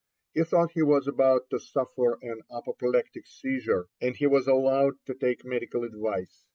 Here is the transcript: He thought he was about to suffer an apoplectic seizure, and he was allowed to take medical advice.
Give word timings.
He 0.33 0.43
thought 0.43 0.71
he 0.71 0.81
was 0.81 1.05
about 1.07 1.51
to 1.51 1.59
suffer 1.59 2.17
an 2.23 2.41
apoplectic 2.51 3.27
seizure, 3.27 3.87
and 4.01 4.15
he 4.15 4.25
was 4.25 4.47
allowed 4.47 4.95
to 5.05 5.13
take 5.13 5.45
medical 5.45 5.83
advice. 5.83 6.47